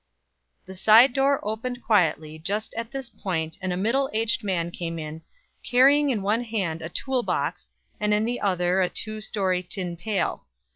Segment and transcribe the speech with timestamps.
[0.65, 4.97] The side door opened quietly just at this point and a middle aged man came
[4.97, 5.21] in,
[5.63, 9.95] carrying in one hand a tool box, and in the other a two story tin
[9.95, 10.47] pail.